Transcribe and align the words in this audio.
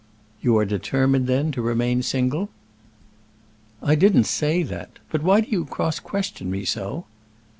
"You 0.41 0.57
are 0.57 0.65
determined, 0.65 1.27
then, 1.27 1.51
to 1.51 1.61
remain 1.61 2.01
single?" 2.01 2.49
"I 3.83 3.93
didn't 3.93 4.23
say 4.23 4.63
that. 4.63 4.97
But 5.11 5.21
why 5.21 5.41
do 5.41 5.49
you 5.51 5.63
cross 5.65 5.99
question 5.99 6.49
me 6.49 6.65
so?" 6.65 7.05